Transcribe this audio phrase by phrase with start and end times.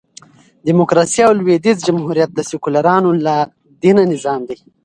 [0.67, 3.37] ډيموکراسي او لوېدیځ جمهوریت د سیکولرانو لا
[3.81, 4.57] دینه نظام دئ.